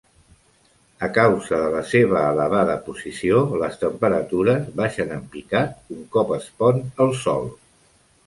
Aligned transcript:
A 1.07 1.09
causa 1.17 1.57
de 1.63 1.67
la 1.73 1.81
seva 1.89 2.21
elevada 2.29 2.77
posició, 2.87 3.43
les 3.63 3.77
temperatures 3.83 4.65
baixen 4.81 5.13
en 5.17 5.23
picat 5.35 5.93
un 5.97 6.01
cop 6.17 6.35
es 6.39 6.51
pon 6.63 6.81
el 7.07 7.13
sol. 7.25 7.47